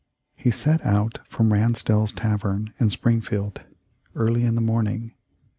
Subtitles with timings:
[0.35, 3.61] He set out from Ransdell's tavern in Springfield,
[4.15, 5.13] early in the morning.